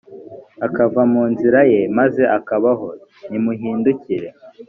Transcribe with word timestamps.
akava 0.65 1.01
mu 1.13 1.23
nzira 1.31 1.59
ye 1.71 1.81
maze 1.97 2.23
akabaho 2.37 2.87
nimuhindukire 3.29 4.27